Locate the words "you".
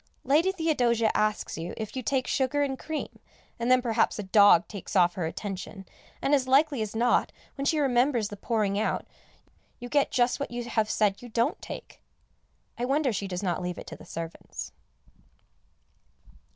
1.59-1.75, 1.95-2.01, 9.79-9.89, 10.49-10.63, 11.21-11.29